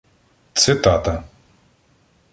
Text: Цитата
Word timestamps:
Цитата 0.61 1.13